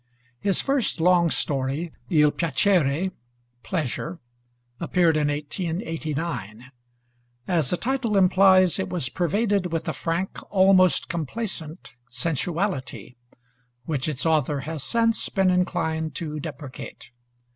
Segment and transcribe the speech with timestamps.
[0.39, 3.11] His first long story, 'Il Piacere'
[3.61, 4.17] (Pleasure),
[4.79, 6.71] appeared in 1889.
[7.47, 13.13] As the title implies, it was pervaded with a frank, almost complacent sensuality,
[13.85, 17.11] which its author has since been inclined to deprecate.